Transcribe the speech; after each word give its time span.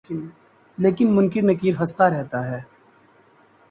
لیکن 0.77 1.07
منکر 1.15 1.43
نکیر 1.43 1.73
ہستہ 1.83 2.03
رہتا 2.13 2.39
ہے 2.49 2.59